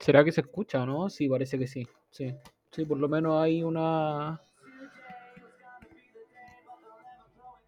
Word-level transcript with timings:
¿Será 0.00 0.24
que 0.24 0.32
se 0.32 0.40
escucha 0.40 0.82
o 0.82 0.86
no? 0.86 1.10
Sí, 1.10 1.28
parece 1.28 1.58
que 1.58 1.66
sí. 1.66 1.86
Sí, 2.10 2.34
sí 2.70 2.86
por 2.86 2.98
lo 2.98 3.06
menos 3.06 3.40
hay 3.40 3.62
una. 3.62 4.40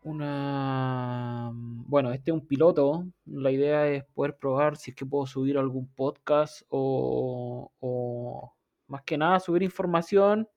Una. 0.03 1.51
Bueno, 1.53 2.11
este 2.11 2.31
es 2.31 2.35
un 2.35 2.47
piloto. 2.47 3.07
La 3.27 3.51
idea 3.51 3.87
es 3.87 4.05
poder 4.15 4.35
probar 4.39 4.79
si 4.79 4.93
es 4.93 4.97
que 4.97 5.05
puedo 5.05 5.27
subir 5.27 5.59
algún 5.59 5.87
podcast 5.89 6.63
o, 6.71 7.71
o 7.81 8.55
más 8.87 9.03
que 9.03 9.19
nada 9.19 9.39
subir 9.39 9.63
información. 9.63 10.49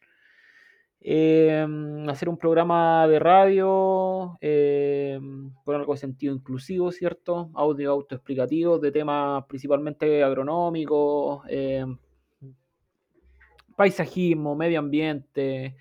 Eh, 1.02 1.66
hacer 2.07 2.30
un 2.30 2.38
programa 2.38 3.07
de 3.07 3.20
radio 3.20 4.38
eh, 4.41 5.20
con 5.64 5.75
algo 5.75 5.93
de 5.93 6.00
sentido 6.00 6.34
inclusivo, 6.34 6.91
¿cierto? 6.91 7.52
Audio 7.54 7.91
autoexplicativo 7.91 8.79
de 8.79 8.91
temas 8.91 9.46
principalmente 9.46 10.23
agronómicos, 10.23 11.43
eh, 11.47 11.86
paisajismo, 13.75 14.55
medio 14.55 14.79
ambiente, 14.79 15.75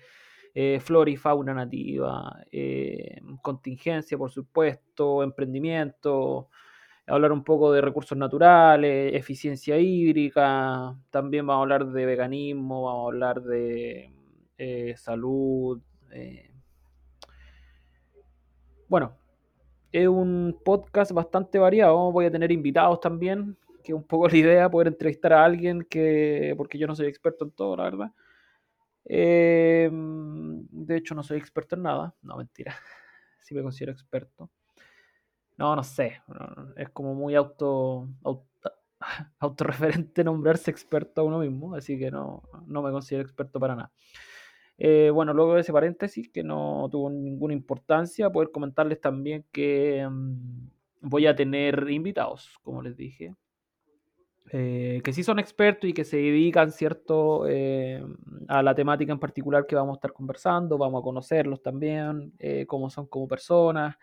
eh, 0.53 0.79
flora 0.79 1.09
y 1.09 1.17
fauna 1.17 1.53
nativa, 1.53 2.43
contingencia, 3.41 4.17
por 4.17 4.31
supuesto, 4.31 5.23
emprendimiento, 5.23 6.49
hablar 7.07 7.31
un 7.31 7.43
poco 7.43 7.71
de 7.71 7.81
recursos 7.81 8.17
naturales, 8.17 9.13
eficiencia 9.13 9.77
hídrica, 9.77 10.95
también 11.09 11.45
vamos 11.45 11.61
a 11.61 11.63
hablar 11.63 11.87
de 11.87 12.05
veganismo, 12.05 12.83
vamos 12.83 13.03
a 13.03 13.07
hablar 13.07 13.41
de 13.43 14.14
eh, 14.57 14.95
salud. 14.97 15.81
eh. 16.11 16.51
Bueno, 18.87 19.17
es 19.91 20.07
un 20.07 20.59
podcast 20.63 21.11
bastante 21.11 21.57
variado, 21.57 22.11
voy 22.11 22.25
a 22.25 22.31
tener 22.31 22.51
invitados 22.51 22.99
también, 22.99 23.57
que 23.83 23.91
es 23.91 23.95
un 23.95 24.03
poco 24.03 24.27
la 24.29 24.37
idea, 24.37 24.69
poder 24.69 24.87
entrevistar 24.89 25.33
a 25.33 25.43
alguien 25.45 25.83
que, 25.89 26.53
porque 26.57 26.77
yo 26.77 26.87
no 26.87 26.95
soy 26.95 27.07
experto 27.07 27.45
en 27.45 27.51
todo, 27.51 27.75
la 27.77 27.83
verdad. 27.83 28.11
Eh, 29.05 29.89
de 29.91 30.97
hecho, 30.97 31.15
no 31.15 31.23
soy 31.23 31.37
experto 31.37 31.75
en 31.75 31.83
nada. 31.83 32.13
No, 32.21 32.37
mentira. 32.37 32.75
Sí 33.41 33.53
me 33.53 33.61
considero 33.61 33.91
experto. 33.91 34.49
No, 35.55 35.75
no 35.75 35.83
sé. 35.83 36.19
es 36.77 36.89
como 36.89 37.13
muy 37.13 37.35
auto, 37.35 38.09
auto 38.23 38.47
autorreferente 39.39 40.23
nombrarse 40.23 40.71
experto 40.71 41.21
a 41.21 41.23
uno 41.23 41.39
mismo, 41.39 41.75
así 41.75 41.97
que 41.97 42.11
no, 42.11 42.43
no 42.65 42.81
me 42.81 42.91
considero 42.91 43.23
experto 43.23 43.59
para 43.59 43.75
nada. 43.75 43.91
Eh, 44.77 45.09
bueno, 45.13 45.33
luego 45.33 45.55
de 45.55 45.61
ese 45.61 45.71
paréntesis, 45.71 46.29
que 46.29 46.43
no 46.43 46.87
tuvo 46.91 47.09
ninguna 47.09 47.53
importancia, 47.53 48.29
poder 48.29 48.51
comentarles 48.51 48.99
también 48.99 49.45
que 49.51 50.05
mm, 50.09 50.69
voy 51.01 51.27
a 51.27 51.35
tener 51.35 51.89
invitados, 51.89 52.59
como 52.61 52.81
les 52.81 52.97
dije, 52.97 53.33
eh, 54.51 55.01
que 55.03 55.13
sí 55.13 55.23
son 55.23 55.39
expertos 55.39 55.89
y 55.89 55.93
que 55.93 56.03
se 56.03 56.17
dedican, 56.17 56.71
¿cierto?, 56.71 57.47
eh, 57.47 58.03
a 58.47 58.61
la 58.61 58.75
temática 58.75 59.11
en 59.11 59.19
particular 59.19 59.65
que 59.65 59.75
vamos 59.75 59.95
a 59.95 59.97
estar 59.97 60.13
conversando, 60.13 60.77
vamos 60.77 61.01
a 61.01 61.03
conocerlos 61.03 61.61
también, 61.63 62.33
cómo 62.67 62.89
son 62.89 63.07
como 63.07 63.27
personas. 63.27 63.95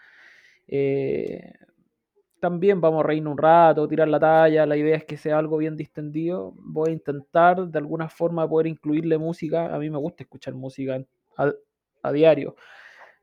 También 2.43 2.81
vamos 2.81 3.05
a 3.05 3.07
reírnos 3.07 3.31
un 3.31 3.39
rato, 3.39 3.87
tirar 3.87 4.09
la 4.09 4.19
talla, 4.19 4.67
la 4.67 4.77
idea 4.77 4.97
es 4.97 5.05
que 5.05 5.17
sea 5.17 5.39
algo 5.39 5.59
bien 5.59 5.77
distendido. 5.77 6.53
Voy 6.57 6.91
a 6.91 6.93
intentar 6.93 7.69
de 7.69 7.79
alguna 7.79 8.09
forma 8.09 8.49
poder 8.49 8.67
incluirle 8.67 9.17
música, 9.17 9.73
a 9.73 9.79
mí 9.79 9.89
me 9.89 9.99
gusta 9.99 10.25
escuchar 10.25 10.53
música 10.53 11.01
a, 11.37 12.13
diario. 12.13 12.57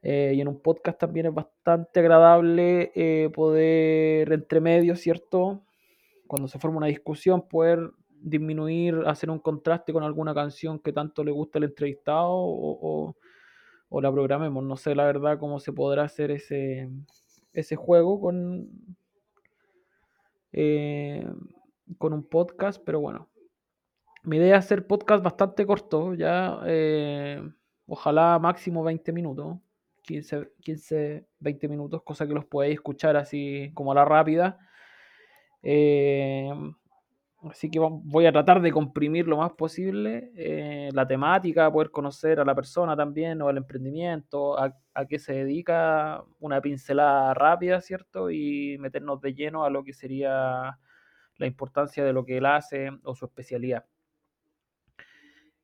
Eh, 0.01 0.31
y 0.35 0.39
en 0.39 0.47
un 0.47 0.61
podcast 0.61 0.99
también 0.99 1.25
es 1.25 1.33
bastante 1.33 1.99
agradable 1.99 2.93
eh, 2.95 3.29
poder, 3.35 4.31
entre 4.31 4.61
medios, 4.61 5.01
¿cierto? 5.01 5.63
Cuando 6.25 6.47
se 6.47 6.57
forma 6.57 6.77
una 6.77 6.87
discusión, 6.87 7.45
poder 7.45 7.91
disminuir, 8.21 9.03
hacer 9.05 9.29
un 9.29 9.39
contraste 9.39 9.91
con 9.91 10.03
alguna 10.03 10.33
canción 10.33 10.79
que 10.79 10.93
tanto 10.93 11.25
le 11.25 11.31
gusta 11.31 11.59
al 11.59 11.65
entrevistado 11.65 12.31
o, 12.31 12.79
o, 12.81 13.17
o 13.89 14.01
la 14.01 14.09
programemos. 14.13 14.63
No 14.63 14.77
sé 14.77 14.95
la 14.95 15.03
verdad 15.03 15.39
cómo 15.39 15.59
se 15.59 15.73
podrá 15.73 16.03
hacer 16.03 16.31
ese, 16.31 16.89
ese 17.51 17.75
juego 17.75 18.21
con, 18.21 18.69
eh, 20.51 21.27
con 21.97 22.13
un 22.13 22.23
podcast, 22.23 22.81
pero 22.85 22.99
bueno. 22.99 23.29
Mi 24.23 24.37
idea 24.37 24.57
es 24.57 24.65
hacer 24.65 24.85
podcast 24.85 25.23
bastante 25.23 25.65
corto, 25.65 26.13
ya. 26.13 26.59
Eh, 26.65 27.41
ojalá 27.87 28.37
máximo 28.39 28.83
20 28.83 29.11
minutos. 29.11 29.57
15, 30.03 30.51
15, 30.61 31.27
20 31.39 31.67
minutos, 31.67 32.01
cosa 32.03 32.27
que 32.27 32.33
los 32.33 32.45
podáis 32.45 32.73
escuchar 32.73 33.15
así 33.15 33.71
como 33.75 33.91
a 33.91 33.95
la 33.95 34.05
rápida. 34.05 34.57
Eh, 35.61 36.51
así 37.49 37.69
que 37.69 37.79
voy 37.79 38.25
a 38.25 38.31
tratar 38.31 38.61
de 38.61 38.71
comprimir 38.71 39.27
lo 39.27 39.37
más 39.37 39.51
posible 39.53 40.31
eh, 40.35 40.89
la 40.93 41.07
temática, 41.07 41.71
poder 41.71 41.91
conocer 41.91 42.39
a 42.39 42.45
la 42.45 42.55
persona 42.55 42.95
también 42.95 43.41
o 43.41 43.47
al 43.47 43.57
emprendimiento, 43.57 44.59
a, 44.59 44.75
a, 44.93 45.05
qué 45.05 45.19
se 45.19 45.33
dedica, 45.33 46.23
una 46.39 46.61
pincelada 46.61 47.33
rápida, 47.33 47.81
¿cierto? 47.81 48.29
Y 48.29 48.77
meternos 48.79 49.21
de 49.21 49.33
lleno 49.33 49.63
a 49.63 49.69
lo 49.69 49.83
que 49.83 49.93
sería 49.93 50.77
la 51.37 51.47
importancia 51.47 52.03
de 52.03 52.13
lo 52.13 52.25
que 52.25 52.37
él 52.37 52.45
hace 52.45 52.89
o 53.03 53.15
su 53.15 53.25
especialidad. 53.25 53.85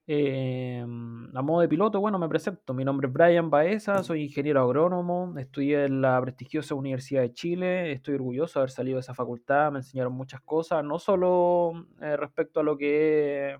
Eh, 0.07 0.81
a 0.81 1.41
modo 1.41 1.61
de 1.61 1.67
piloto, 1.67 1.99
bueno, 1.99 2.19
me 2.19 2.29
presento. 2.29 2.73
Mi 2.73 2.85
nombre 2.85 3.07
es 3.07 3.13
Brian 3.13 3.49
Baeza, 3.49 4.03
soy 4.03 4.23
ingeniero 4.23 4.61
agrónomo, 4.61 5.33
estudié 5.37 5.85
en 5.85 6.01
la 6.01 6.21
prestigiosa 6.21 6.75
Universidad 6.75 7.21
de 7.21 7.33
Chile, 7.33 7.91
estoy 7.91 8.15
orgulloso 8.15 8.59
de 8.59 8.61
haber 8.61 8.71
salido 8.71 8.97
de 8.97 9.01
esa 9.01 9.15
facultad, 9.15 9.71
me 9.71 9.79
enseñaron 9.79 10.13
muchas 10.13 10.41
cosas, 10.41 10.83
no 10.83 10.99
solo 10.99 11.87
eh, 12.01 12.17
respecto 12.17 12.59
a 12.59 12.63
lo 12.63 12.77
que 12.77 13.53
es 13.53 13.57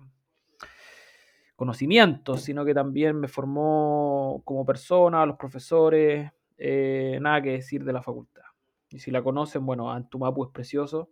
conocimientos, 1.56 2.42
sino 2.42 2.64
que 2.64 2.74
también 2.74 3.18
me 3.18 3.28
formó 3.28 4.42
como 4.44 4.64
persona, 4.64 5.26
los 5.26 5.36
profesores, 5.36 6.30
eh, 6.58 7.18
nada 7.20 7.42
que 7.42 7.52
decir 7.52 7.82
de 7.82 7.92
la 7.92 8.02
facultad. 8.02 8.42
Y 8.90 9.00
si 9.00 9.10
la 9.10 9.22
conocen, 9.22 9.66
bueno, 9.66 9.90
Antumapu 9.90 10.44
es 10.44 10.50
precioso. 10.52 11.10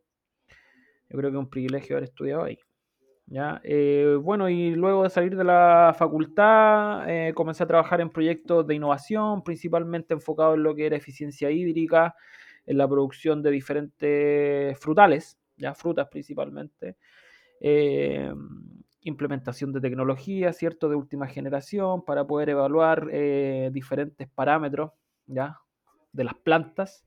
Yo 1.09 1.19
creo 1.19 1.31
que 1.31 1.37
es 1.37 1.43
un 1.43 1.51
privilegio 1.51 1.97
haber 1.97 2.09
estudiado 2.09 2.45
ahí. 2.45 2.59
¿Ya? 3.27 3.61
Eh, 3.65 4.19
bueno, 4.23 4.49
y 4.49 4.75
luego 4.75 5.03
de 5.05 5.11
salir 5.11 5.37
de 5.37 5.45
la 5.45 5.95
facultad, 5.99 7.09
eh, 7.09 7.33
comencé 7.35 7.63
a 7.65 7.67
trabajar 7.67 8.01
en 8.01 8.11
proyectos 8.11 8.67
de 8.67 8.75
innovación, 8.75 9.43
principalmente 9.43 10.15
enfocado 10.15 10.55
en 10.55 10.63
lo 10.63 10.75
que 10.75 10.87
era 10.87 10.97
eficiencia 10.97 11.51
hídrica, 11.51 12.15
en 12.67 12.79
la 12.79 12.89
producción 12.89 13.43
de 13.43 13.51
diferentes 13.51 14.79
frutales, 14.79 15.39
ya 15.57 15.75
frutas 15.75 16.09
principalmente, 16.11 16.97
eh, 17.61 18.33
implementación 19.03 19.73
de 19.73 19.81
tecnología, 19.83 20.53
¿cierto?, 20.53 20.89
de 20.91 20.97
última 20.97 21.27
generación, 21.29 22.05
para 22.05 22.27
poder 22.27 22.51
evaluar 22.51 23.07
diferentes 23.73 24.29
parámetros, 24.31 24.93
¿ya?, 25.27 25.59
de 26.13 26.25
las 26.25 26.35
plantas, 26.37 27.07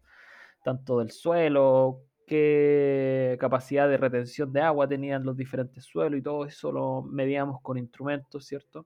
tanto 0.63 0.99
del 0.99 1.11
suelo, 1.11 2.06
qué 2.27 3.37
capacidad 3.39 3.89
de 3.89 3.97
retención 3.97 4.53
de 4.53 4.61
agua 4.61 4.87
tenían 4.87 5.23
los 5.23 5.35
diferentes 5.37 5.85
suelos 5.85 6.19
y 6.19 6.23
todo 6.23 6.45
eso 6.45 6.71
lo 6.71 7.01
medíamos 7.01 7.61
con 7.61 7.77
instrumentos, 7.79 8.45
¿cierto? 8.45 8.85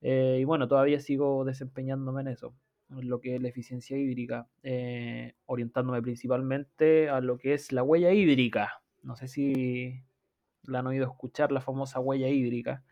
Eh, 0.00 0.38
y 0.40 0.44
bueno, 0.44 0.68
todavía 0.68 1.00
sigo 1.00 1.44
desempeñándome 1.44 2.22
en 2.22 2.28
eso, 2.28 2.54
en 2.90 3.08
lo 3.08 3.20
que 3.20 3.36
es 3.36 3.42
la 3.42 3.48
eficiencia 3.48 3.98
hídrica, 3.98 4.48
eh, 4.62 5.34
orientándome 5.46 6.00
principalmente 6.02 7.10
a 7.10 7.20
lo 7.20 7.38
que 7.38 7.54
es 7.54 7.72
la 7.72 7.82
huella 7.82 8.12
hídrica. 8.12 8.82
No 9.02 9.16
sé 9.16 9.28
si 9.28 10.04
la 10.64 10.80
han 10.80 10.86
oído 10.86 11.04
escuchar, 11.06 11.52
la 11.52 11.60
famosa 11.60 12.00
huella 12.00 12.28
hídrica. 12.28 12.84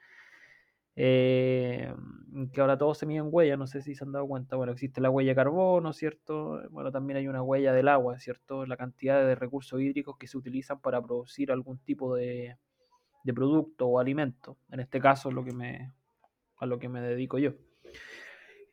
Eh, 1.03 1.95
que 2.53 2.61
ahora 2.61 2.77
todo 2.77 2.93
se 2.95 3.07
mide 3.07 3.21
en 3.21 3.29
huella, 3.31 3.57
no 3.57 3.67
sé 3.67 3.81
si 3.81 3.95
se 3.95 4.05
han 4.05 4.13
dado 4.13 4.27
cuenta. 4.27 4.57
Bueno, 4.57 4.73
existe 4.73 5.01
la 5.01 5.09
huella 5.09 5.31
de 5.31 5.35
carbono, 5.35 5.95
¿cierto? 5.95 6.61
Bueno, 6.69 6.93
también 6.93 7.17
hay 7.17 7.27
una 7.27 7.43
huella 7.43 7.73
del 7.73 7.89
agua, 7.89 8.19
¿cierto? 8.19 8.67
La 8.67 8.77
cantidad 8.77 9.25
de 9.25 9.35
recursos 9.35 9.81
hídricos 9.81 10.19
que 10.19 10.27
se 10.27 10.37
utilizan 10.37 10.79
para 10.79 11.01
producir 11.01 11.53
algún 11.53 11.79
tipo 11.79 12.15
de, 12.15 12.59
de 13.25 13.33
producto 13.33 13.87
o 13.87 13.99
alimento. 13.99 14.59
En 14.71 14.81
este 14.81 15.01
caso 15.01 15.31
es 15.31 15.35
lo 15.35 15.43
que 15.43 15.55
me, 15.55 15.91
a 16.59 16.67
lo 16.67 16.79
que 16.79 16.91
me 16.91 17.01
dedico 17.01 17.39
yo. 17.39 17.53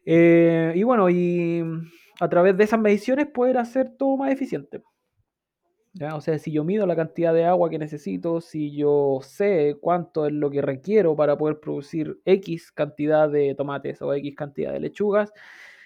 Eh, 0.05 0.73
y 0.75 0.83
bueno, 0.83 1.09
y 1.09 1.63
a 2.19 2.27
través 2.27 2.57
de 2.57 2.65
esas 2.65 2.81
mediciones 2.81 3.27
poder 3.27 3.57
hacer 3.57 3.95
todo 3.97 4.17
más 4.17 4.33
eficiente. 4.33 4.83
O 6.13 6.21
sea, 6.21 6.37
si 6.37 6.51
yo 6.51 6.63
mido 6.63 6.85
la 6.85 6.95
cantidad 6.95 7.33
de 7.33 7.45
agua 7.45 7.69
que 7.69 7.79
necesito, 7.79 8.41
si 8.41 8.75
yo 8.75 9.19
sé 9.21 9.77
cuánto 9.81 10.27
es 10.27 10.33
lo 10.33 10.49
que 10.51 10.61
requiero 10.61 11.15
para 11.15 11.37
poder 11.37 11.59
producir 11.59 12.19
X 12.25 12.71
cantidad 12.71 13.29
de 13.29 13.55
tomates 13.55 14.01
o 14.01 14.13
X 14.13 14.35
cantidad 14.35 14.73
de 14.73 14.79
lechugas, 14.79 15.33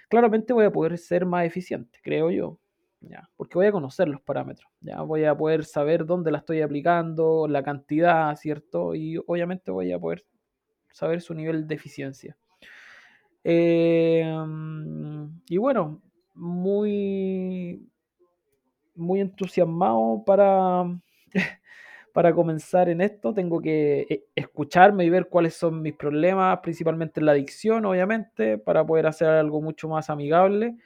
claramente 0.10 0.54
voy 0.54 0.66
a 0.66 0.72
poder 0.72 0.98
ser 0.98 1.25
más 1.25 1.46
eficiente, 1.46 2.00
creo 2.04 2.30
yo. 2.31 2.60
¿ya? 3.00 3.30
Porque 3.36 3.56
voy 3.56 3.68
a 3.68 3.72
conocer 3.72 4.08
los 4.08 4.22
parámetros, 4.22 4.69
¿ya? 4.81 5.02
voy 5.02 5.25
a 5.25 5.36
poder 5.36 5.66
saber 5.66 6.06
dónde 6.06 6.31
la 6.31 6.40
estoy 6.40 6.62
aplicando, 6.62 7.48
la 7.48 7.63
cantidad, 7.63 8.36
¿cierto? 8.36 8.96
Y 8.96 9.18
obviamente 9.25 9.72
voy 9.72 9.92
a 9.92 10.00
poder 10.00 10.25
saber 10.92 11.22
su 11.22 11.34
nivel 11.34 11.68
de 11.68 11.75
eficiencia. 11.75 12.38
Eh, 13.44 14.24
y 15.48 15.58
bueno, 15.58 16.02
muy, 16.36 17.90
muy 19.01 19.21
entusiasmado 19.21 20.24
para, 20.25 20.83
para 22.13 22.33
comenzar 22.33 22.89
en 22.89 23.01
esto, 23.01 23.33
tengo 23.33 23.62
que 23.62 24.07
eh, 24.09 24.25
escucharme 24.36 25.06
y 25.06 25.09
ver 25.09 25.27
cuáles 25.30 25.56
son 25.56 25.81
mis 25.81 25.94
problemas, 25.95 26.59
principalmente 26.59 27.21
la 27.21 27.31
adicción, 27.33 27.86
obviamente, 27.86 28.57
para 28.57 28.86
poder 28.86 29.07
hacer 29.07 29.30
algo 29.30 29.62
mucho 29.62 29.88
más 29.89 30.09
amigable. 30.09 30.77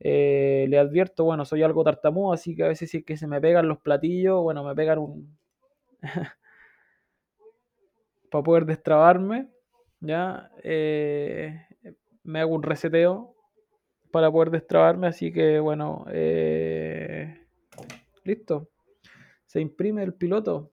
Eh, 0.00 0.66
le 0.68 0.78
advierto, 0.78 1.24
bueno, 1.24 1.44
soy 1.44 1.62
algo 1.62 1.84
tartamudo, 1.84 2.32
así 2.32 2.54
que 2.54 2.64
a 2.64 2.68
veces 2.68 2.90
si 2.90 2.98
es 2.98 3.04
que 3.04 3.16
se 3.16 3.26
me 3.26 3.40
pegan 3.40 3.68
los 3.68 3.78
platillos, 3.78 4.42
bueno, 4.42 4.64
me 4.64 4.74
pegan 4.74 4.98
un... 4.98 5.38
para 8.30 8.44
poder 8.44 8.66
destrabarme, 8.66 9.48
¿ya? 10.00 10.50
Eh, 10.62 11.66
me 12.24 12.40
hago 12.40 12.54
un 12.54 12.62
reseteo 12.62 13.34
para 14.10 14.30
poder 14.30 14.50
destrabarme, 14.50 15.06
así 15.06 15.32
que 15.32 15.60
bueno, 15.60 16.04
listo. 18.24 18.70
Se 19.46 19.60
imprime 19.60 20.02
el 20.02 20.14
piloto. 20.14 20.62